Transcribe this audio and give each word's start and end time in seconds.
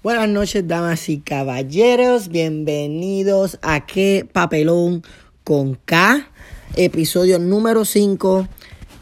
Buenas 0.00 0.28
noches, 0.28 0.68
damas 0.68 1.08
y 1.08 1.18
caballeros. 1.18 2.28
Bienvenidos 2.28 3.58
a 3.62 3.84
¿Qué 3.84 4.24
Papelón 4.32 5.02
con 5.42 5.74
K? 5.74 6.30
Episodio 6.76 7.40
número 7.40 7.84
5. 7.84 8.46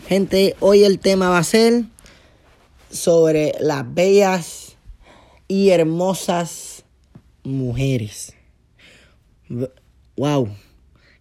Gente, 0.09 0.57
hoy 0.59 0.85
el 0.85 0.99
tema 0.99 1.29
va 1.29 1.37
a 1.37 1.45
ser 1.45 1.85
sobre 2.91 3.53
las 3.61 3.85
bellas 3.93 4.79
y 5.49 5.69
hermosas 5.69 6.85
mujeres. 7.45 8.33
Wow, 10.17 10.49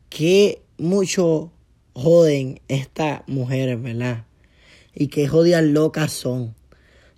qué 0.08 0.62
mucho 0.78 1.52
joden 1.92 2.62
estas 2.70 3.24
mujeres, 3.28 3.82
¿verdad? 3.82 4.24
Y 4.94 5.08
qué 5.08 5.28
jodidas 5.28 5.66
locas 5.66 6.14
son. 6.14 6.56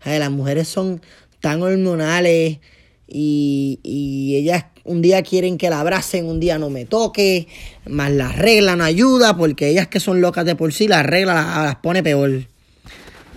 las 0.04 0.32
mujeres 0.32 0.68
son 0.68 1.02
tan 1.42 1.62
hormonales 1.62 2.60
y, 3.08 3.80
y 3.84 4.36
ellas 4.36 4.66
un 4.88 5.02
día 5.02 5.22
quieren 5.22 5.58
que 5.58 5.70
la 5.70 5.82
abracen, 5.82 6.26
un 6.26 6.40
día 6.40 6.58
no 6.58 6.70
me 6.70 6.86
toque, 6.86 7.48
más 7.86 8.10
la 8.10 8.32
regla 8.32 8.76
no 8.76 8.86
ayuda, 8.86 9.36
porque 9.36 9.70
ellas 9.70 9.88
que 9.88 10.00
son 10.00 10.22
locas 10.22 10.46
de 10.46 10.56
por 10.56 10.74
sí, 10.74 10.88
la 10.88 11.04
regla 11.04 11.34
las, 11.34 11.76
pone 11.76 12.02
peor. 12.02 12.48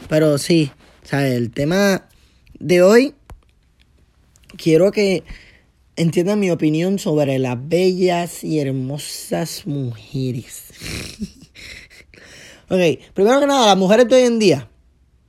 Pero 0.09 0.39
sí, 0.39 0.71
¿sabes? 1.03 1.35
El 1.35 1.51
tema 1.51 2.09
de 2.59 2.83
hoy, 2.83 3.15
quiero 4.57 4.93
que 4.93 5.25
entiendan 5.97 6.39
mi 6.39 6.51
opinión 6.51 7.01
sobre 7.01 7.39
las 7.41 7.57
bellas 7.69 8.45
y 8.45 8.61
hermosas 8.61 9.67
mujeres. 9.67 10.67
ok, 12.69 13.13
primero 13.13 13.41
que 13.41 13.47
nada, 13.47 13.67
las 13.67 13.77
mujeres 13.77 14.09
de 14.09 14.15
hoy 14.15 14.23
en 14.23 14.39
día 14.39 14.71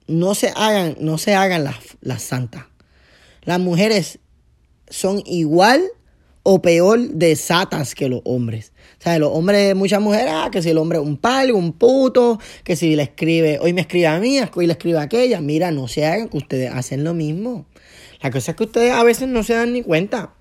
no 0.05 0.35
se 0.35 0.49
hagan, 0.55 0.97
no 0.99 1.17
se 1.17 1.33
hagan 1.33 1.63
las, 1.63 1.77
las 2.01 2.21
santas. 2.23 2.65
Las 3.43 3.59
mujeres 3.59 4.19
son 4.89 5.21
igual 5.25 5.83
o 6.43 6.61
peor 6.61 6.99
de 6.99 7.35
satas 7.35 7.95
que 7.95 8.09
los 8.09 8.21
hombres. 8.25 8.71
O 9.05 9.19
los 9.19 9.31
hombres, 9.31 9.75
muchas 9.75 10.01
mujeres, 10.01 10.31
ah, 10.35 10.49
que 10.51 10.61
si 10.61 10.69
el 10.69 10.77
hombre 10.77 10.99
es 10.99 11.05
un 11.05 11.17
palo, 11.17 11.55
un 11.55 11.73
puto, 11.73 12.39
que 12.63 12.75
si 12.75 12.95
le 12.95 13.03
escribe, 13.03 13.59
hoy 13.59 13.73
me 13.73 13.81
escribe 13.81 14.07
a 14.07 14.19
mí, 14.19 14.39
hoy 14.53 14.67
le 14.67 14.73
escribe 14.73 14.99
a 14.99 15.03
aquella. 15.03 15.41
Mira, 15.41 15.71
no 15.71 15.87
se 15.87 16.05
hagan 16.05 16.29
que 16.29 16.37
ustedes 16.37 16.71
hacen 16.73 17.03
lo 17.03 17.13
mismo. 17.13 17.65
La 18.21 18.31
cosa 18.31 18.51
es 18.51 18.57
que 18.57 18.63
ustedes 18.63 18.91
a 18.91 19.03
veces 19.03 19.27
no 19.27 19.43
se 19.43 19.53
dan 19.53 19.73
ni 19.73 19.81
cuenta. 19.81 20.33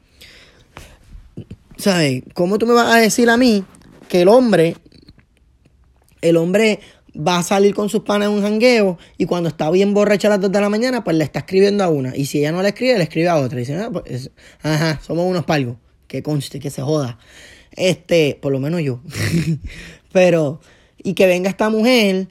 ¿Sabes? 1.76 2.22
¿Cómo 2.34 2.58
tú 2.58 2.66
me 2.66 2.74
vas 2.74 2.94
a 2.94 2.98
decir 2.98 3.30
a 3.30 3.38
mí 3.38 3.64
que 4.08 4.22
el 4.22 4.28
hombre, 4.28 4.76
el 6.20 6.36
hombre 6.36 6.80
va 7.16 7.38
a 7.38 7.42
salir 7.42 7.74
con 7.74 7.88
sus 7.88 8.02
panas 8.02 8.28
en 8.28 8.34
un 8.34 8.42
jangueo 8.42 8.98
y 9.18 9.26
cuando 9.26 9.48
está 9.48 9.70
bien 9.70 9.94
borracha 9.94 10.28
a 10.28 10.30
las 10.32 10.40
2 10.40 10.52
de 10.52 10.60
la 10.60 10.68
mañana, 10.68 11.04
pues 11.04 11.16
le 11.16 11.24
está 11.24 11.40
escribiendo 11.40 11.84
a 11.84 11.88
una. 11.88 12.16
Y 12.16 12.26
si 12.26 12.38
ella 12.38 12.52
no 12.52 12.62
le 12.62 12.68
escribe, 12.68 12.96
le 12.96 13.04
escribe 13.04 13.28
a 13.28 13.36
otra. 13.36 13.58
Y 13.58 13.62
dice, 13.62 13.76
ah, 13.76 13.90
pues, 13.92 14.30
ajá, 14.62 15.00
somos 15.02 15.26
unos 15.26 15.44
palgos. 15.44 15.76
Que 16.06 16.22
conste, 16.22 16.58
que 16.58 16.70
se 16.70 16.82
joda. 16.82 17.18
Este, 17.72 18.38
por 18.40 18.52
lo 18.52 18.58
menos 18.58 18.82
yo. 18.82 19.00
pero, 20.12 20.60
y 20.98 21.14
que 21.14 21.26
venga 21.26 21.48
esta 21.48 21.68
mujer, 21.68 22.28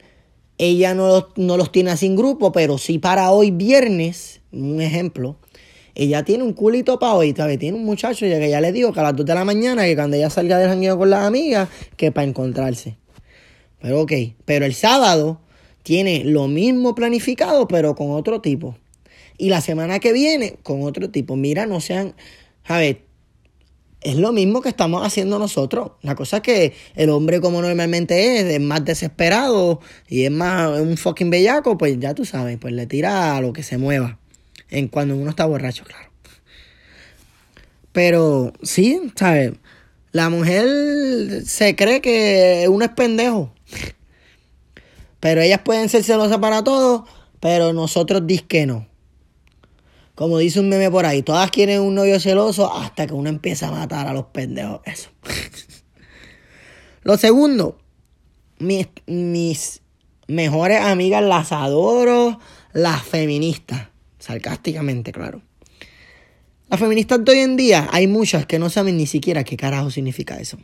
ella 0.58 0.94
no 0.94 1.08
los, 1.08 1.24
no 1.36 1.56
los 1.56 1.72
tiene 1.72 1.90
así 1.90 2.14
grupo, 2.14 2.52
pero 2.52 2.76
sí 2.76 2.98
para 2.98 3.30
hoy 3.30 3.50
viernes, 3.50 4.42
un 4.52 4.80
ejemplo, 4.80 5.38
ella 5.94 6.22
tiene 6.22 6.44
un 6.44 6.52
culito 6.52 6.98
para 6.98 7.14
hoy, 7.14 7.34
¿sabes? 7.36 7.58
Tiene 7.58 7.78
un 7.78 7.84
muchacho 7.84 8.26
que 8.26 8.48
ya 8.48 8.60
le 8.60 8.72
digo 8.72 8.92
que 8.92 9.00
a 9.00 9.04
las 9.04 9.16
2 9.16 9.26
de 9.26 9.34
la 9.34 9.44
mañana, 9.44 9.84
que 9.84 9.94
cuando 9.94 10.16
ella 10.16 10.30
salga 10.30 10.58
del 10.58 10.68
jangueo 10.68 10.98
con 10.98 11.10
las 11.10 11.26
amigas, 11.26 11.68
que 11.96 12.12
para 12.12 12.26
encontrarse. 12.26 12.99
Pero 13.80 14.02
ok, 14.02 14.12
pero 14.44 14.64
el 14.64 14.74
sábado 14.74 15.40
tiene 15.82 16.24
lo 16.24 16.48
mismo 16.48 16.94
planificado, 16.94 17.66
pero 17.66 17.94
con 17.94 18.10
otro 18.10 18.40
tipo. 18.40 18.76
Y 19.38 19.48
la 19.48 19.60
semana 19.60 19.98
que 19.98 20.12
viene, 20.12 20.56
con 20.62 20.82
otro 20.82 21.10
tipo. 21.10 21.36
Mira, 21.36 21.66
no 21.66 21.80
sean, 21.80 22.14
a 22.64 22.78
ver, 22.78 23.02
es 24.02 24.16
lo 24.16 24.32
mismo 24.32 24.60
que 24.60 24.68
estamos 24.68 25.06
haciendo 25.06 25.38
nosotros. 25.38 25.92
La 26.02 26.14
cosa 26.14 26.38
es 26.38 26.42
que 26.42 26.72
el 26.94 27.10
hombre, 27.10 27.40
como 27.40 27.60
normalmente 27.60 28.38
es, 28.38 28.44
es 28.44 28.60
más 28.60 28.84
desesperado 28.84 29.80
y 30.08 30.24
es 30.24 30.30
más 30.30 30.80
un 30.80 30.96
fucking 30.96 31.30
bellaco, 31.30 31.76
pues 31.76 31.98
ya 31.98 32.14
tú 32.14 32.24
sabes, 32.24 32.58
pues 32.58 32.74
le 32.74 32.86
tira 32.86 33.36
a 33.36 33.40
lo 33.40 33.52
que 33.52 33.62
se 33.62 33.78
mueva. 33.78 34.18
En 34.70 34.88
cuando 34.88 35.16
uno 35.16 35.30
está 35.30 35.46
borracho, 35.46 35.84
claro. 35.84 36.10
Pero 37.92 38.52
sí, 38.62 39.00
¿sabes? 39.16 39.52
La 40.12 40.28
mujer 40.30 41.44
se 41.44 41.76
cree 41.76 42.00
que 42.00 42.66
uno 42.68 42.84
es 42.84 42.90
pendejo. 42.92 43.52
Pero 45.20 45.42
ellas 45.42 45.60
pueden 45.62 45.88
ser 45.88 46.02
celosas 46.02 46.38
para 46.38 46.64
todo, 46.64 47.06
pero 47.38 47.72
nosotros 47.72 48.22
que 48.48 48.66
no. 48.66 48.88
Como 50.14 50.38
dice 50.38 50.60
un 50.60 50.68
meme 50.68 50.90
por 50.90 51.06
ahí, 51.06 51.22
todas 51.22 51.50
quieren 51.50 51.80
un 51.80 51.94
novio 51.94 52.20
celoso 52.20 52.74
hasta 52.74 53.06
que 53.06 53.14
uno 53.14 53.28
empieza 53.28 53.68
a 53.68 53.70
matar 53.70 54.06
a 54.06 54.12
los 54.12 54.26
pendejos. 54.26 54.80
Eso. 54.84 55.10
Lo 57.02 57.16
segundo, 57.16 57.78
mis, 58.58 59.80
mejores 60.26 60.80
amigas 60.80 61.22
las 61.22 61.52
adoro, 61.52 62.38
las 62.72 63.02
feministas. 63.02 63.88
Sarcásticamente, 64.18 65.12
claro. 65.12 65.40
Las 66.68 66.78
feministas 66.78 67.24
de 67.24 67.32
hoy 67.32 67.38
en 67.38 67.56
día, 67.56 67.88
hay 67.90 68.06
muchas 68.06 68.44
que 68.44 68.58
no 68.58 68.68
saben 68.68 68.98
ni 68.98 69.06
siquiera 69.06 69.44
qué 69.44 69.56
carajo 69.56 69.90
significa 69.90 70.38
eso. 70.38 70.58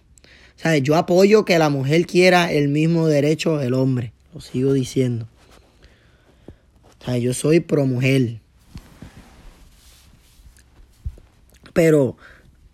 Yo 0.83 0.97
apoyo 0.97 1.45
que 1.45 1.59
la 1.59 1.71
mujer 1.71 2.07
quiera 2.07 2.53
el 2.53 2.69
mismo 2.69 3.09
derecho 3.09 3.57
del 3.57 3.73
hombre. 3.73 4.13
Sigo 4.41 4.73
diciendo. 4.73 5.27
Yo 7.21 7.33
soy 7.35 7.61
pro 7.61 7.87
mujer. 7.87 8.41
Pero 11.73 12.17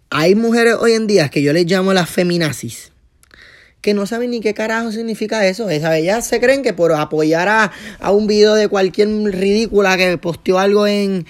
hay 0.09 0.35
mujeres 0.35 0.77
hoy 0.81 0.93
en 0.93 1.07
día 1.07 1.29
que 1.29 1.43
yo 1.43 1.53
les 1.53 1.67
llamo 1.67 1.93
las 1.93 2.09
feminazis. 2.09 2.93
Que 3.83 3.95
no 3.95 4.07
saben 4.07 4.31
ni 4.31 4.41
qué 4.41 4.55
carajo 4.55 4.93
significa 4.93 5.47
eso. 5.47 5.69
Ellas 5.69 6.27
se 6.27 6.41
creen 6.41 6.63
que 6.63 6.73
por 6.73 6.93
apoyar 6.93 7.49
a, 7.49 7.73
a 7.99 8.11
un 8.13 8.27
video 8.27 8.55
de 8.55 8.69
cualquier 8.69 9.09
ridícula 9.09 9.97
que 9.97 10.17
posteó 10.19 10.59
algo 10.59 10.87
en, 10.87 11.27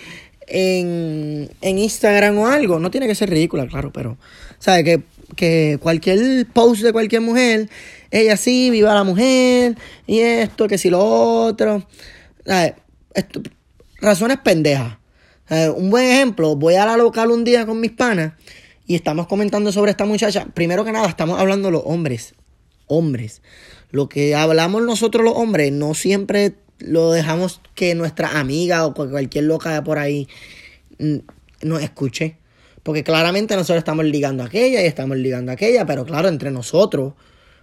en, 0.46 1.50
en 1.60 1.78
Instagram 1.78 2.38
o 2.38 2.46
algo. 2.46 2.78
No 2.78 2.90
tiene 2.90 3.06
que 3.06 3.14
ser 3.14 3.30
ridícula, 3.30 3.66
claro, 3.66 3.90
pero, 3.92 4.18
¿sabes? 4.58 4.84
Que 4.84 5.02
que 5.36 5.78
cualquier 5.80 6.46
post 6.46 6.82
de 6.82 6.92
cualquier 6.92 7.22
mujer, 7.22 7.68
ella 8.10 8.36
sí, 8.36 8.70
viva 8.70 8.94
la 8.94 9.04
mujer, 9.04 9.76
y 10.06 10.20
esto, 10.20 10.68
que 10.68 10.78
si 10.78 10.90
lo 10.90 11.02
otro. 11.02 11.86
Esto, 13.14 13.42
razones 14.00 14.38
pendejas. 14.38 14.98
Un 15.76 15.90
buen 15.90 16.06
ejemplo, 16.06 16.56
voy 16.56 16.74
a 16.74 16.86
la 16.86 16.96
local 16.96 17.30
un 17.30 17.44
día 17.44 17.66
con 17.66 17.80
mis 17.80 17.92
panas 17.92 18.32
y 18.86 18.94
estamos 18.94 19.26
comentando 19.26 19.72
sobre 19.72 19.90
esta 19.90 20.04
muchacha. 20.04 20.46
Primero 20.54 20.84
que 20.84 20.92
nada, 20.92 21.08
estamos 21.08 21.38
hablando 21.38 21.70
los 21.70 21.82
hombres. 21.84 22.34
Hombres. 22.86 23.42
Lo 23.90 24.08
que 24.08 24.34
hablamos 24.34 24.82
nosotros 24.82 25.24
los 25.24 25.34
hombres, 25.36 25.72
no 25.72 25.94
siempre 25.94 26.54
lo 26.78 27.12
dejamos 27.12 27.60
que 27.74 27.94
nuestra 27.94 28.40
amiga 28.40 28.86
o 28.86 28.94
cualquier 28.94 29.44
loca 29.44 29.82
por 29.84 29.98
ahí 29.98 30.28
mm, 30.98 31.18
nos 31.62 31.82
escuche. 31.82 32.36
Porque 32.82 33.04
claramente 33.04 33.54
nosotros 33.54 33.78
estamos 33.78 34.04
ligando 34.04 34.42
a 34.42 34.46
aquella 34.46 34.82
y 34.82 34.86
estamos 34.86 35.16
ligando 35.16 35.52
a 35.52 35.54
aquella, 35.54 35.86
pero 35.86 36.04
claro, 36.04 36.28
entre 36.28 36.50
nosotros. 36.50 37.14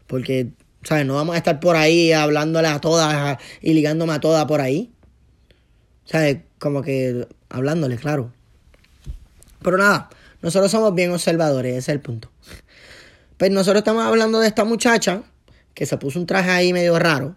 Porque, 0.08 0.50
¿sabes? 0.84 1.06
No 1.06 1.16
vamos 1.16 1.36
a 1.36 1.38
estar 1.38 1.60
por 1.60 1.76
ahí 1.76 2.12
hablándole 2.12 2.68
a 2.68 2.80
todas 2.80 3.38
y 3.62 3.74
ligándome 3.74 4.14
a 4.14 4.20
todas 4.20 4.46
por 4.46 4.62
ahí. 4.62 4.92
¿Sabes? 6.06 6.38
Como 6.58 6.82
que 6.82 7.28
hablándole, 7.50 7.98
claro. 7.98 8.32
Pero 9.62 9.78
nada, 9.78 10.10
nosotros 10.42 10.72
somos 10.72 10.96
bien 10.96 11.12
observadores, 11.12 11.72
ese 11.72 11.80
es 11.80 11.90
el 11.90 12.00
punto. 12.00 12.32
Pues 13.38 13.52
nosotros 13.52 13.80
estamos 13.80 14.04
hablando 14.04 14.40
de 14.40 14.48
esta 14.48 14.64
muchacha 14.64 15.24
que 15.74 15.86
se 15.86 15.98
puso 15.98 16.20
un 16.20 16.26
traje 16.26 16.50
ahí 16.50 16.74
medio 16.74 16.98
raro. 17.00 17.36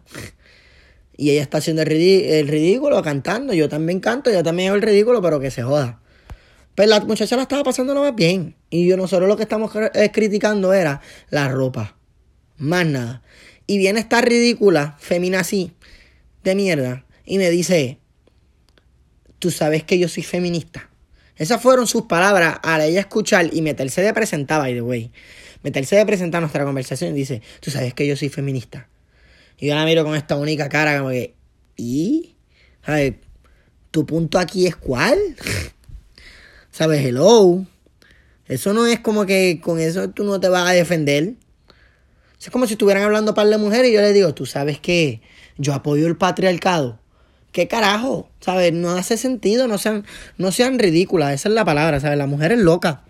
Y 1.16 1.30
ella 1.30 1.42
está 1.42 1.58
haciendo 1.58 1.82
el, 1.82 2.48
ridículo 2.48 3.02
cantando. 3.02 3.54
Yo 3.54 3.68
también 3.68 4.00
canto, 4.00 4.30
yo 4.30 4.42
también 4.42 4.68
hago 4.68 4.76
el 4.76 4.82
ridículo, 4.82 5.22
pero 5.22 5.38
que 5.38 5.50
se 5.50 5.62
joda. 5.62 6.00
Pues 6.74 6.88
la 6.88 7.00
muchacha 7.00 7.36
la 7.36 7.42
estaba 7.42 7.64
pasando 7.64 7.94
más 7.94 8.14
bien. 8.14 8.56
Y 8.70 8.86
yo 8.86 8.96
nosotros 8.96 9.28
lo 9.28 9.36
que 9.36 9.42
estamos 9.42 9.70
eh, 9.94 10.10
criticando 10.12 10.72
era 10.72 11.00
la 11.30 11.48
ropa. 11.48 11.96
Más 12.56 12.86
nada. 12.86 13.22
Y 13.66 13.78
viene 13.78 14.00
esta 14.00 14.20
ridícula, 14.20 14.96
femina 14.98 15.40
así, 15.40 15.72
de 16.42 16.54
mierda, 16.54 17.06
y 17.24 17.38
me 17.38 17.50
dice, 17.50 17.98
tú 19.38 19.50
sabes 19.50 19.84
que 19.84 19.98
yo 19.98 20.08
soy 20.08 20.22
feminista. 20.22 20.90
Esas 21.36 21.60
fueron 21.62 21.86
sus 21.86 22.02
palabras 22.02 22.58
a 22.62 22.84
ella 22.84 23.00
escuchar 23.00 23.50
y 23.52 23.62
meterse 23.62 24.02
de 24.02 24.12
presentar, 24.12 24.60
by 24.60 24.74
the 24.74 24.82
way. 24.82 25.10
Meterse 25.62 25.96
de 25.96 26.06
presentar 26.06 26.40
nuestra 26.40 26.64
conversación 26.64 27.12
y 27.12 27.14
dice, 27.14 27.42
tú 27.60 27.70
sabes 27.70 27.94
que 27.94 28.06
yo 28.06 28.16
soy 28.16 28.28
feminista. 28.28 28.88
Y 29.58 29.68
yo 29.68 29.74
la 29.74 29.84
miro 29.84 30.04
con 30.04 30.14
esta 30.14 30.36
única 30.36 30.68
cara 30.68 30.98
como 30.98 31.10
que, 31.10 31.34
¿y? 31.76 32.36
¿Sabes? 32.84 33.14
¿Tu 33.90 34.04
punto 34.06 34.38
aquí 34.38 34.66
es 34.66 34.76
cuál? 34.76 35.18
¿Sabes? 36.72 37.04
Hello. 37.04 37.66
Eso 38.46 38.72
no 38.72 38.86
es 38.86 38.98
como 38.98 39.26
que 39.26 39.60
con 39.60 39.78
eso 39.78 40.08
tú 40.08 40.24
no 40.24 40.40
te 40.40 40.48
vas 40.48 40.68
a 40.68 40.72
defender. 40.72 41.34
Es 42.40 42.50
como 42.50 42.66
si 42.66 42.72
estuvieran 42.72 43.04
hablando 43.04 43.34
para 43.34 43.48
la 43.48 43.58
mujer 43.58 43.84
y 43.84 43.92
yo 43.92 44.00
le 44.00 44.12
digo, 44.12 44.34
tú 44.34 44.46
sabes 44.46 44.80
que 44.80 45.20
yo 45.58 45.74
apoyo 45.74 46.06
el 46.06 46.16
patriarcado, 46.16 46.98
¿Qué 47.52 47.68
carajo? 47.68 48.30
¿Sabes? 48.40 48.72
No 48.72 48.92
hace 48.92 49.18
sentido, 49.18 49.68
no 49.68 49.76
sean, 49.76 50.06
no 50.38 50.50
sean 50.50 50.78
ridículas, 50.78 51.34
esa 51.34 51.50
es 51.50 51.54
la 51.54 51.66
palabra, 51.66 52.00
¿sabes? 52.00 52.16
La 52.16 52.26
mujer 52.26 52.52
es 52.52 52.60
loca. 52.60 53.04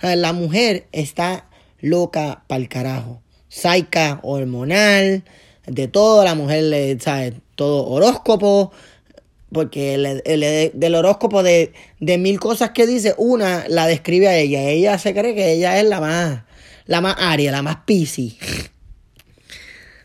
La 0.00 0.32
mujer 0.32 0.86
está 0.92 1.44
loca 1.80 2.44
para 2.46 2.62
el 2.62 2.70
carajo. 2.70 3.20
Saica, 3.48 4.20
hormonal, 4.22 5.24
de 5.66 5.88
todo, 5.88 6.24
la 6.24 6.34
mujer 6.34 6.64
le, 6.64 6.98
¿sabes? 6.98 7.34
Todo 7.54 7.86
horóscopo, 7.86 8.72
porque 9.52 9.94
el, 9.94 10.70
del 10.74 10.94
horóscopo 10.94 11.42
de, 11.42 11.72
de, 12.00 12.18
mil 12.18 12.38
cosas 12.38 12.70
que 12.70 12.86
dice, 12.86 13.14
una 13.16 13.66
la 13.68 13.86
describe 13.86 14.28
a 14.28 14.36
ella. 14.36 14.60
Ella 14.62 14.98
se 14.98 15.14
cree 15.14 15.34
que 15.34 15.52
ella 15.52 15.78
es 15.78 15.86
la 15.86 16.00
más, 16.00 16.42
la 16.86 17.00
más 17.00 17.16
aria, 17.18 17.50
la 17.52 17.62
más 17.62 17.78
piscis. 17.86 18.36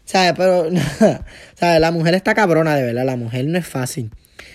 ¿Sabes? 0.05 0.33
Pero, 0.37 0.69
¿sabes? 1.55 1.81
La 1.81 1.91
mujer 1.91 2.13
está 2.13 2.33
cabrona, 2.33 2.75
de 2.75 2.83
verdad. 2.83 3.05
La 3.05 3.17
mujer 3.17 3.45
no 3.45 3.57
es 3.57 3.67
fácil. 3.67 4.11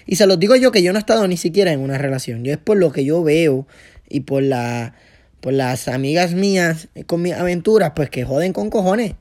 Y 0.06 0.16
se 0.16 0.26
los 0.26 0.38
digo 0.38 0.56
yo 0.56 0.72
que 0.72 0.82
yo 0.82 0.92
no 0.92 0.98
he 0.98 1.00
estado 1.00 1.28
ni 1.28 1.36
siquiera 1.36 1.72
en 1.72 1.80
una 1.80 1.98
relación. 1.98 2.44
Yo 2.44 2.52
es 2.52 2.58
por 2.58 2.78
lo 2.78 2.92
que 2.92 3.04
yo 3.04 3.22
veo 3.22 3.66
y 4.08 4.20
por, 4.20 4.42
la, 4.42 4.94
por 5.40 5.52
las 5.52 5.86
amigas 5.86 6.32
mías 6.32 6.88
con 7.06 7.20
mis 7.20 7.34
aventuras, 7.34 7.92
pues 7.94 8.08
que 8.08 8.24
joden 8.24 8.54
con 8.54 8.70
cojones. 8.70 9.16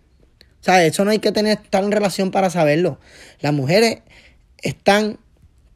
¿Sabes? 0.62 0.94
Eso 0.94 1.04
no 1.04 1.12
hay 1.12 1.19
que 1.19 1.31
tener 1.31 1.60
en 1.72 1.92
relación 1.92 2.31
para 2.31 2.50
saberlo. 2.50 3.00
Las 3.42 3.54
mujeres 3.54 4.00
están 4.62 5.19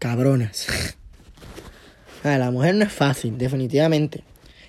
cabronas. 0.02 0.68
la 2.24 2.50
mujer 2.50 2.74
no 2.74 2.86
es 2.86 2.92
fácil, 2.92 3.38
definitivamente. 3.38 4.24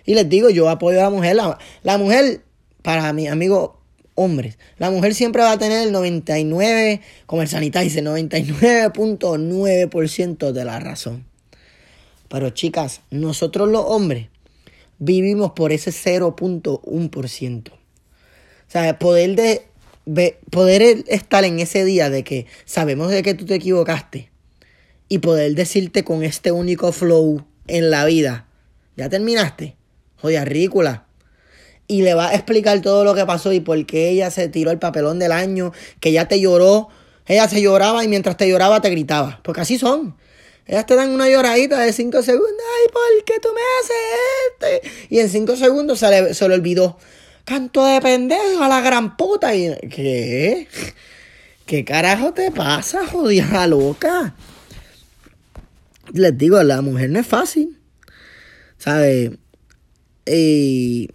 Y 0.05 0.15
les 0.15 0.29
digo, 0.29 0.51
yo 0.51 0.69
apoyo 0.69 1.01
a 1.01 1.05
la 1.05 1.11
mujer. 1.11 1.39
La, 1.83 1.97
mujer, 1.97 2.43
para 2.83 3.15
mi 3.15 3.29
amigo 3.29 3.81
hombres, 4.15 4.59
la 4.77 4.91
mujer 4.91 5.15
siempre 5.15 5.41
va 5.41 5.53
a 5.53 5.59
tener 5.59 5.87
el 5.87 5.93
99, 5.93 7.01
como 7.25 7.41
el 7.41 7.49
sanitizer, 7.49 8.05
99.9% 8.05 10.53
de 10.53 10.65
la 10.67 10.79
razón. 10.81 11.25
Pero 12.29 12.51
chicas, 12.51 13.01
nosotros 13.11 13.71
los 13.71 13.87
hombres 13.87 14.29
vivimos 14.99 15.53
por 15.53 15.73
ese 15.73 15.93
0.1%. 15.93 17.71
O 17.71 17.77
sea, 18.69 18.99
poder 18.99 19.35
de 19.35 19.67
poder 20.51 21.05
estar 21.07 21.45
en 21.45 21.61
ese 21.61 21.85
día 21.85 22.11
de 22.11 22.25
que 22.25 22.47
sabemos 22.67 23.09
de 23.11 23.23
que 23.23 23.35
tú 23.35 23.47
te 23.47 23.55
equivocaste 23.55 24.32
y 25.13 25.19
poder 25.19 25.55
decirte 25.55 26.05
con 26.05 26.23
este 26.23 26.53
único 26.53 26.91
flow 26.91 27.45
en 27.67 27.91
la 27.91 28.07
vida, 28.07 28.47
ya 28.97 29.11
terminaste, 29.11 29.77
joder, 30.17 30.49
ridícula. 30.49 31.05
Y 31.87 32.01
le 32.01 32.15
va 32.15 32.31
a 32.31 32.35
explicar 32.35 32.81
todo 32.81 33.05
lo 33.05 33.15
que 33.15 33.27
pasó 33.27 33.53
y 33.53 33.61
por 33.61 33.85
qué 33.85 34.09
ella 34.09 34.31
se 34.31 34.49
tiró 34.49 34.71
el 34.71 34.79
papelón 34.79 35.19
del 35.19 35.33
año, 35.33 35.75
que 36.01 36.09
ella 36.09 36.29
te 36.29 36.41
lloró, 36.41 36.89
ella 37.27 37.47
se 37.47 37.61
lloraba 37.61 38.03
y 38.03 38.09
mientras 38.09 38.39
te 38.39 38.49
lloraba 38.49 38.81
te 38.81 38.89
gritaba, 38.89 39.41
porque 39.45 39.61
así 39.61 39.79
son. 39.79 40.17
Ellas 40.67 40.87
te 40.87 40.97
dan 40.97 41.11
una 41.11 41.29
lloradita 41.29 41.79
de 41.79 41.93
5 41.93 42.23
segundos, 42.23 42.51
ay, 42.79 42.91
¿por 42.91 43.25
qué 43.27 43.39
tú 43.39 43.49
me 43.55 43.61
haces 43.83 44.81
este? 44.81 45.15
Y 45.15 45.19
en 45.19 45.29
5 45.29 45.57
segundos 45.57 45.99
se 45.99 46.09
le, 46.09 46.33
se 46.33 46.49
le 46.49 46.55
olvidó. 46.55 46.97
Canto 47.45 47.85
de 47.85 48.01
pendejo 48.01 48.63
a 48.63 48.69
la 48.69 48.81
gran 48.81 49.19
puta. 49.19 49.55
Y, 49.55 49.77
¿Qué? 49.91 50.69
¿Qué 51.67 51.85
carajo 51.85 52.33
te 52.33 52.51
pasa, 52.51 53.07
jodida 53.07 53.67
loca? 53.67 54.35
Les 56.13 56.37
digo, 56.37 56.63
la 56.63 56.81
mujer 56.83 57.11
no 57.11 57.19
es 57.19 57.27
fácil. 57.27 57.79
¿Sabes? 58.79 59.33
Y, 60.27 61.11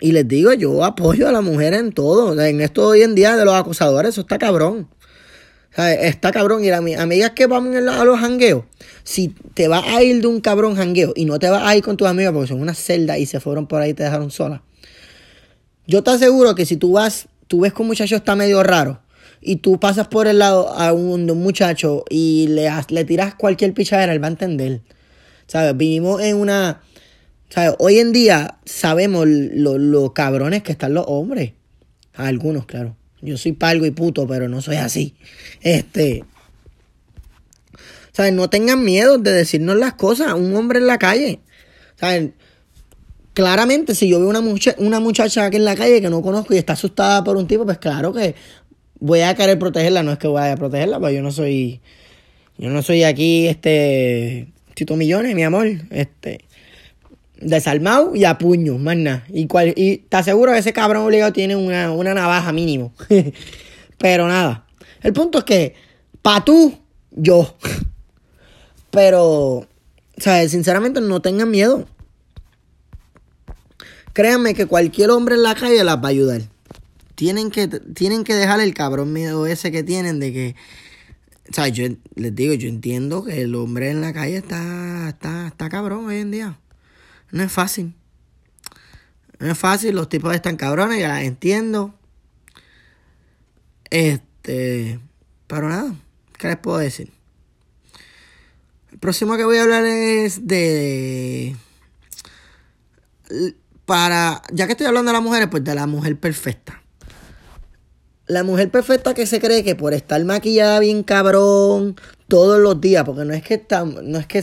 y 0.00 0.12
les 0.12 0.28
digo, 0.28 0.52
yo 0.52 0.84
apoyo 0.84 1.28
a 1.28 1.32
la 1.32 1.40
mujer 1.40 1.74
en 1.74 1.92
todo. 1.92 2.40
en 2.40 2.60
esto 2.60 2.88
hoy 2.88 3.02
en 3.02 3.14
día 3.14 3.36
de 3.36 3.44
los 3.44 3.54
acosadores, 3.54 4.10
eso 4.10 4.22
está 4.22 4.38
cabrón. 4.38 4.88
¿Sabes? 5.74 5.98
Está 6.02 6.32
cabrón. 6.32 6.64
Y 6.64 6.68
las 6.68 6.80
amigas 6.98 7.32
que 7.32 7.46
vamos 7.46 7.74
a 7.76 8.04
los 8.04 8.18
jangueos, 8.18 8.64
si 9.04 9.34
te 9.54 9.68
vas 9.68 9.84
a 9.86 10.02
ir 10.02 10.20
de 10.20 10.26
un 10.26 10.40
cabrón 10.40 10.76
jangueo 10.76 11.12
y 11.16 11.24
no 11.24 11.38
te 11.38 11.48
vas 11.48 11.62
a 11.66 11.76
ir 11.76 11.82
con 11.82 11.96
tus 11.96 12.08
amigas 12.08 12.32
porque 12.32 12.48
son 12.48 12.60
una 12.60 12.74
celda 12.74 13.18
y 13.18 13.26
se 13.26 13.40
fueron 13.40 13.66
por 13.66 13.80
ahí 13.82 13.90
y 13.90 13.94
te 13.94 14.02
dejaron 14.02 14.30
sola. 14.30 14.62
Yo 15.86 16.02
te 16.02 16.10
aseguro 16.10 16.54
que 16.54 16.66
si 16.66 16.76
tú 16.76 16.92
vas, 16.92 17.28
tú 17.46 17.60
ves 17.60 17.72
que 17.72 17.82
un 17.82 17.88
muchacho 17.88 18.16
está 18.16 18.34
medio 18.34 18.62
raro 18.62 19.00
y 19.40 19.56
tú 19.56 19.78
pasas 19.78 20.08
por 20.08 20.26
el 20.26 20.38
lado 20.38 20.68
a 20.68 20.92
un, 20.92 21.26
muchacho 21.38 22.04
y 22.10 22.48
le, 22.48 22.68
le 22.88 23.04
tiras 23.04 23.34
cualquier 23.34 23.74
pichadera, 23.74 24.12
él 24.12 24.22
va 24.22 24.28
a 24.28 24.30
entender. 24.30 24.80
¿Sabes? 25.46 25.76
Vivimos 25.76 26.20
en 26.20 26.36
una... 26.36 26.80
¿Sabes? 27.48 27.76
Hoy 27.78 27.98
en 27.98 28.12
día 28.12 28.58
sabemos 28.64 29.26
los 29.28 29.78
lo 29.78 30.12
cabrones 30.12 30.62
que 30.62 30.72
están 30.72 30.94
los 30.94 31.04
hombres. 31.06 31.52
algunos, 32.14 32.66
claro. 32.66 32.96
Yo 33.22 33.36
soy 33.36 33.52
palgo 33.52 33.86
y 33.86 33.92
puto, 33.92 34.26
pero 34.26 34.48
no 34.48 34.60
soy 34.60 34.76
así. 34.76 35.14
Este... 35.60 36.24
¿Sabes? 38.12 38.32
No 38.32 38.48
tengan 38.48 38.82
miedo 38.82 39.18
de 39.18 39.30
decirnos 39.30 39.76
las 39.76 39.92
cosas. 39.94 40.32
Un 40.32 40.54
hombre 40.56 40.78
en 40.78 40.86
la 40.86 40.98
calle. 40.98 41.40
¿Sabes? 41.96 42.30
Claramente, 43.34 43.94
si 43.94 44.08
yo 44.08 44.18
veo 44.18 44.30
una, 44.30 44.40
una 44.78 45.00
muchacha 45.00 45.44
aquí 45.44 45.58
en 45.58 45.66
la 45.66 45.76
calle 45.76 46.00
que 46.00 46.08
no 46.08 46.22
conozco 46.22 46.54
y 46.54 46.56
está 46.56 46.72
asustada 46.72 47.22
por 47.22 47.36
un 47.36 47.46
tipo, 47.46 47.66
pues 47.66 47.76
claro 47.76 48.12
que 48.14 48.34
voy 49.00 49.20
a 49.20 49.34
querer 49.34 49.58
protegerla, 49.58 50.02
no 50.02 50.12
es 50.12 50.18
que 50.18 50.28
vaya 50.28 50.54
a 50.54 50.56
protegerla, 50.56 50.98
pero 50.98 51.12
yo 51.12 51.22
no 51.22 51.30
soy, 51.30 51.80
yo 52.58 52.70
no 52.70 52.82
soy 52.82 53.04
aquí, 53.04 53.46
este, 53.46 54.48
Tito 54.74 54.96
Millones, 54.96 55.34
mi 55.34 55.42
amor, 55.42 55.66
este, 55.90 56.44
desarmado 57.40 58.14
y 58.14 58.24
a 58.24 58.38
puño, 58.38 58.78
más 58.78 58.96
nada. 58.96 59.24
Y, 59.32 59.48
y 59.76 59.98
te 59.98 60.16
aseguro 60.16 60.52
que 60.52 60.58
ese 60.58 60.72
cabrón 60.72 61.04
obligado 61.04 61.32
tiene 61.32 61.56
una, 61.56 61.92
una 61.92 62.14
navaja 62.14 62.52
mínimo. 62.52 62.92
pero 63.98 64.28
nada, 64.28 64.66
el 65.02 65.12
punto 65.12 65.38
es 65.38 65.44
que, 65.44 65.74
pa' 66.22 66.44
tú, 66.44 66.78
yo. 67.10 67.56
pero, 68.90 69.66
¿sabes? 70.16 70.50
Sinceramente 70.50 71.00
no 71.00 71.20
tengan 71.20 71.50
miedo. 71.50 71.86
Créanme 74.12 74.54
que 74.54 74.64
cualquier 74.64 75.10
hombre 75.10 75.34
en 75.34 75.42
la 75.42 75.54
calle 75.54 75.84
las 75.84 75.98
va 75.98 76.06
a 76.06 76.08
ayudar 76.08 76.55
tienen 77.16 77.50
que, 77.50 77.66
tienen 77.66 78.22
que 78.22 78.34
dejar 78.34 78.60
el 78.60 78.74
cabrón 78.74 79.12
miedo 79.12 79.46
ese 79.46 79.72
que 79.72 79.82
tienen 79.82 80.20
de 80.20 80.32
que. 80.32 80.54
O 81.50 81.52
sea, 81.52 81.68
yo 81.68 81.86
les 82.14 82.34
digo, 82.34 82.54
yo 82.54 82.68
entiendo 82.68 83.24
que 83.24 83.42
el 83.42 83.54
hombre 83.54 83.90
en 83.90 84.00
la 84.00 84.12
calle 84.12 84.36
está, 84.36 85.08
está, 85.08 85.48
está 85.48 85.68
cabrón 85.68 86.06
hoy 86.06 86.18
en 86.18 86.30
día. 86.30 86.58
No 87.30 87.42
es 87.42 87.50
fácil. 87.50 87.94
No 89.38 89.50
es 89.50 89.58
fácil, 89.58 89.94
los 89.94 90.08
tipos 90.08 90.34
están 90.34 90.56
cabrones, 90.56 91.00
ya 91.00 91.08
las 91.08 91.22
entiendo. 91.22 91.94
Este. 93.90 95.00
Pero 95.46 95.68
nada, 95.68 95.94
¿qué 96.38 96.48
les 96.48 96.58
puedo 96.58 96.78
decir? 96.78 97.12
El 98.92 98.98
próximo 98.98 99.36
que 99.36 99.44
voy 99.44 99.56
a 99.56 99.62
hablar 99.62 99.84
es 99.86 100.46
de. 100.46 101.56
Para. 103.86 104.42
Ya 104.52 104.66
que 104.66 104.72
estoy 104.72 104.86
hablando 104.86 105.10
de 105.10 105.14
las 105.14 105.22
mujeres, 105.22 105.48
pues 105.48 105.64
de 105.64 105.74
la 105.74 105.86
mujer 105.86 106.18
perfecta 106.18 106.82
la 108.26 108.42
mujer 108.42 108.70
perfecta 108.70 109.14
que 109.14 109.26
se 109.26 109.40
cree 109.40 109.62
que 109.62 109.76
por 109.76 109.94
estar 109.94 110.22
maquillada 110.24 110.80
bien 110.80 111.02
cabrón 111.02 111.96
todos 112.28 112.58
los 112.60 112.80
días, 112.80 113.04
porque 113.04 113.24
no 113.24 113.34
es 113.34 113.42
que 113.42 113.54
está, 113.54 113.84
no 113.84 114.18
es 114.18 114.26
que 114.26 114.42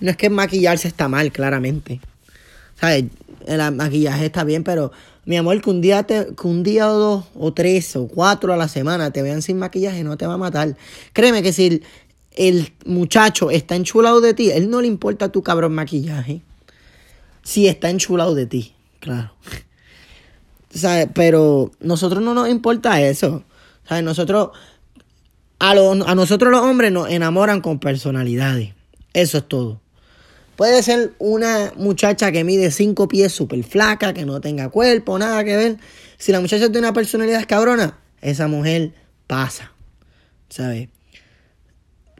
no 0.00 0.10
es 0.10 0.16
que 0.16 0.30
maquillarse 0.30 0.88
está 0.88 1.08
mal, 1.08 1.32
claramente. 1.32 2.00
¿Sabes? 2.80 3.04
El 3.46 3.72
maquillaje 3.72 4.26
está 4.26 4.44
bien, 4.44 4.64
pero 4.64 4.90
mi 5.26 5.36
amor, 5.36 5.60
que 5.60 5.70
un 5.70 5.80
día 5.80 6.02
te, 6.02 6.34
que 6.34 6.46
un 6.46 6.62
día 6.62 6.90
o 6.90 6.98
dos, 6.98 7.24
o 7.34 7.52
tres, 7.52 7.94
o 7.96 8.08
cuatro 8.08 8.52
a 8.52 8.56
la 8.56 8.68
semana 8.68 9.10
te 9.10 9.22
vean 9.22 9.42
sin 9.42 9.58
maquillaje 9.58 10.02
no 10.02 10.16
te 10.16 10.26
va 10.26 10.34
a 10.34 10.38
matar. 10.38 10.76
Créeme 11.12 11.42
que 11.42 11.52
si 11.52 11.66
el, 11.66 11.82
el 12.34 12.72
muchacho 12.84 13.50
está 13.50 13.76
enchulado 13.76 14.20
de 14.20 14.34
ti, 14.34 14.50
él 14.50 14.68
no 14.70 14.80
le 14.80 14.88
importa 14.88 15.30
tu 15.30 15.42
cabrón 15.42 15.74
maquillaje. 15.74 16.42
Si 17.42 17.68
está 17.68 17.90
enchulado 17.90 18.34
de 18.34 18.46
ti, 18.46 18.74
claro. 19.00 19.32
¿Sabes? 20.74 21.08
Pero 21.14 21.70
nosotros 21.80 22.22
no 22.22 22.34
nos 22.34 22.48
importa 22.48 23.00
eso. 23.00 23.44
¿sabes? 23.88 24.04
Nosotros, 24.04 24.50
a, 25.58 25.70
a 25.70 26.14
nosotros 26.14 26.50
los 26.50 26.60
hombres 26.60 26.92
nos 26.92 27.08
enamoran 27.10 27.60
con 27.60 27.78
personalidades. 27.78 28.74
Eso 29.12 29.38
es 29.38 29.48
todo. 29.48 29.80
Puede 30.56 30.82
ser 30.82 31.14
una 31.18 31.72
muchacha 31.76 32.30
que 32.30 32.44
mide 32.44 32.70
cinco 32.70 33.08
pies 33.08 33.32
súper 33.32 33.64
flaca, 33.64 34.14
que 34.14 34.24
no 34.24 34.40
tenga 34.40 34.68
cuerpo, 34.68 35.18
nada 35.18 35.42
que 35.44 35.56
ver. 35.56 35.78
Si 36.16 36.30
la 36.30 36.40
muchacha 36.40 36.66
tiene 36.66 36.80
una 36.80 36.92
personalidad 36.92 37.44
cabrona, 37.48 37.98
esa 38.20 38.46
mujer 38.46 38.92
pasa. 39.26 39.72
¿Sabes? 40.48 40.88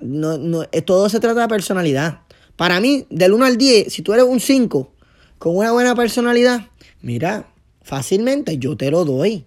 No, 0.01 0.37
no, 0.37 0.65
eh, 0.73 0.83
todo 0.83 1.09
se 1.09 1.21
trata 1.21 1.43
de 1.43 1.49
personalidad. 1.49 2.23
Para 2.57 2.81
mí, 2.81 3.07
del 3.11 3.33
1 3.33 3.45
al 3.45 3.57
10, 3.57 3.93
si 3.93 4.03
tú 4.03 4.13
eres 4.13 4.25
un 4.25 4.41
5 4.41 4.93
con 5.39 5.57
una 5.57 5.71
buena 5.71 5.95
personalidad, 5.95 6.67
mira, 7.03 7.47
fácilmente 7.85 8.59
yo 8.59 8.77
te 8.77 8.91
lo 8.91 9.05
doy. 9.05 9.45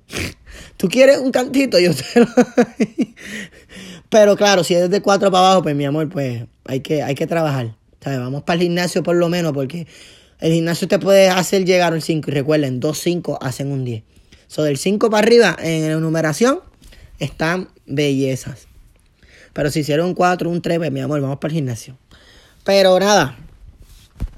Tú 0.78 0.88
quieres 0.88 1.18
un 1.18 1.32
cantito, 1.32 1.78
yo 1.80 1.94
te 1.94 2.20
lo 2.22 2.26
doy. 2.36 3.16
Pero 4.10 4.38
claro, 4.38 4.64
si 4.64 4.76
es 4.76 4.90
de 4.90 5.02
cuatro 5.02 5.30
para 5.32 5.48
abajo, 5.48 5.64
pues 5.64 5.76
mi 5.76 5.84
amor, 5.84 6.08
pues 6.08 6.46
hay 6.66 6.80
que, 6.80 7.04
hay 7.04 7.16
que 7.16 7.28
trabajar. 7.28 7.76
¿sabes? 8.00 8.20
Vamos 8.20 8.44
para 8.44 8.56
el 8.56 8.62
gimnasio 8.62 9.04
por 9.04 9.16
lo 9.16 9.28
menos, 9.28 9.52
porque 9.52 9.88
el 10.40 10.54
gimnasio 10.54 10.88
te 10.88 11.00
puede 11.00 11.30
hacer 11.30 11.66
llegar 11.66 11.94
un 11.94 12.02
5. 12.02 12.30
Y 12.30 12.34
recuerden, 12.34 12.80
dos 12.80 13.00
5 13.00 13.40
hacen 13.42 13.72
un 13.72 13.84
10. 13.84 14.04
So, 14.48 14.64
del 14.64 14.78
5 14.78 15.10
para 15.10 15.26
arriba, 15.26 15.58
en 15.60 15.90
la 15.90 15.98
numeración, 15.98 16.62
están 17.20 17.70
bellezas. 17.86 18.68
Pero 19.52 19.72
si 19.72 19.80
hicieron 19.80 20.08
un 20.08 20.14
4, 20.14 20.50
un 20.50 20.62
3, 20.62 20.78
pues 20.78 20.92
mi 20.92 21.02
amor, 21.02 21.20
vamos 21.20 21.40
para 21.40 21.52
el 21.52 21.56
gimnasio. 21.56 21.98
Pero 22.64 23.00
nada, 23.00 23.38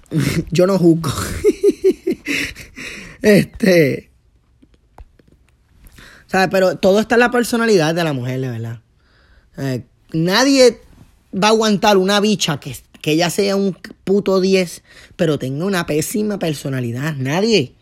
yo 0.51 0.65
no 0.65 0.79
juzgo. 0.79 1.11
este. 3.21 4.11
¿Sabes? 6.27 6.49
Pero 6.51 6.77
todo 6.77 6.99
está 6.99 7.15
en 7.15 7.21
la 7.21 7.31
personalidad 7.31 7.95
de 7.95 8.03
la 8.03 8.13
mujer, 8.13 8.39
de 8.39 8.49
verdad. 8.49 8.81
nadie 10.13 10.79
va 11.33 11.47
a 11.47 11.51
aguantar 11.51 11.97
una 11.97 12.19
bicha 12.19 12.59
que, 12.59 12.75
que 13.01 13.13
ella 13.13 13.29
sea 13.29 13.55
un 13.55 13.75
puto 14.03 14.39
10, 14.39 14.83
pero 15.15 15.39
tenga 15.39 15.65
una 15.65 15.85
pésima 15.85 16.37
personalidad. 16.37 17.15
Nadie. 17.15 17.73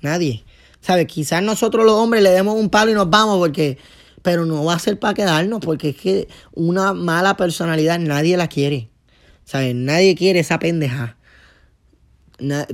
Nadie. 0.00 0.44
¿Sabes? 0.80 1.06
Quizás 1.06 1.42
nosotros 1.42 1.84
los 1.84 1.94
hombres 1.94 2.22
le 2.22 2.30
demos 2.30 2.54
un 2.54 2.70
palo 2.70 2.90
y 2.90 2.94
nos 2.94 3.10
vamos 3.10 3.38
porque... 3.38 3.78
Pero 4.22 4.44
no 4.44 4.62
va 4.66 4.74
a 4.74 4.78
ser 4.78 4.98
para 4.98 5.14
quedarnos 5.14 5.60
porque 5.60 5.90
es 5.90 5.96
que 5.96 6.28
una 6.52 6.92
mala 6.92 7.38
personalidad 7.38 7.98
nadie 7.98 8.36
la 8.36 8.48
quiere. 8.48 8.90
¿Sabes? 9.44 9.74
Nadie 9.74 10.14
quiere 10.14 10.40
esa 10.40 10.58
pendeja. 10.58 11.16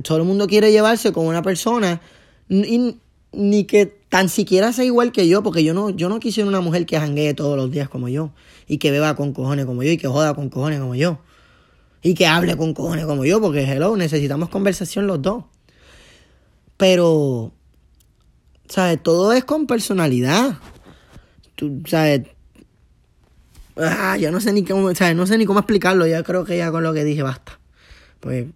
Todo 0.03 0.17
el 0.17 0.23
mundo 0.23 0.47
quiere 0.47 0.71
llevarse 0.71 1.11
con 1.11 1.25
una 1.25 1.41
persona 1.41 2.01
y, 2.49 2.95
ni 3.33 3.65
que 3.65 3.85
tan 3.85 4.29
siquiera 4.29 4.71
sea 4.71 4.85
igual 4.85 5.11
que 5.11 5.27
yo, 5.27 5.43
porque 5.43 5.63
yo 5.63 5.73
no, 5.73 5.89
yo 5.89 6.09
no 6.09 6.19
quisiera 6.19 6.47
una 6.47 6.61
mujer 6.61 6.85
que 6.85 6.99
janguee 6.99 7.33
todos 7.33 7.57
los 7.57 7.69
días 7.69 7.89
como 7.89 8.07
yo, 8.07 8.31
y 8.67 8.77
que 8.77 8.91
beba 8.91 9.15
con 9.15 9.33
cojones 9.33 9.65
como 9.65 9.83
yo, 9.83 9.91
y 9.91 9.97
que 9.97 10.07
joda 10.07 10.33
con 10.33 10.49
cojones 10.49 10.79
como 10.79 10.95
yo, 10.95 11.19
y 12.01 12.13
que 12.13 12.25
hable 12.25 12.55
con 12.55 12.73
cojones 12.73 13.05
como 13.05 13.25
yo, 13.25 13.41
porque 13.41 13.63
hello, 13.63 13.97
necesitamos 13.97 14.49
conversación 14.49 15.07
los 15.07 15.21
dos. 15.21 15.43
Pero 16.77 17.51
¿Sabes? 18.67 19.01
Todo 19.01 19.33
es 19.33 19.43
con 19.45 19.65
personalidad. 19.65 20.57
Tú, 21.55 21.81
¿sabes? 21.87 22.27
Ah, 23.77 24.17
ya 24.17 24.31
no 24.31 24.41
sé 24.41 24.53
ni 24.53 24.63
cómo, 24.63 24.93
¿sabes? 24.93 25.15
No 25.15 25.25
sé 25.25 25.37
ni 25.37 25.45
cómo 25.45 25.59
explicarlo. 25.59 26.05
Ya 26.05 26.23
creo 26.23 26.43
que 26.43 26.57
ya 26.57 26.71
con 26.71 26.83
lo 26.83 26.93
que 26.93 27.03
dije 27.03 27.23
basta. 27.23 27.59
Pues 28.19 28.47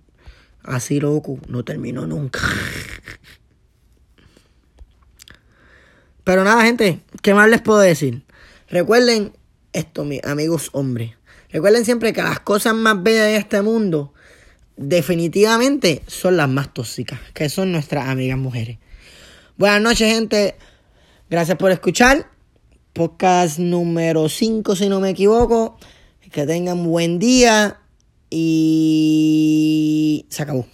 así 0.64 1.00
loco, 1.00 1.40
no 1.48 1.64
termino 1.64 2.06
nunca. 2.08 2.42
Pero 6.24 6.44
nada, 6.44 6.64
gente, 6.64 7.00
¿qué 7.22 7.34
más 7.34 7.50
les 7.50 7.62
puedo 7.62 7.80
decir? 7.80 8.24
Recuerden 8.70 9.34
esto, 9.74 10.06
mis 10.06 10.24
amigos 10.24 10.70
hombres. 10.74 11.12
Recuerden 11.50 11.84
siempre 11.84 12.14
que 12.14 12.22
las 12.22 12.40
cosas 12.40 12.74
más 12.74 13.02
bellas 13.02 13.26
de 13.26 13.38
este 13.38 13.62
mundo 13.62 14.14
definitivamente 14.78 16.04
son 16.08 16.38
las 16.38 16.48
más 16.48 16.74
tóxicas, 16.74 17.20
que 17.34 17.50
son 17.50 17.72
nuestras 17.72 18.08
amigas 18.08 18.38
mujeres. 18.38 18.78
Buenas 19.58 19.82
noches, 19.82 20.14
gente. 20.14 20.56
Gracias 21.30 21.58
por 21.58 21.72
escuchar. 21.72 22.30
Podcast 22.94 23.60
número 23.60 24.28
5, 24.30 24.76
si 24.76 24.90
no 24.90 25.00
me 25.00 25.10
equivoco. 25.10 25.78
Que 26.32 26.46
tengan 26.46 26.86
buen 26.86 27.20
día. 27.20 27.81
Y 28.34 30.26
se 30.30 30.42
acabó. 30.44 30.66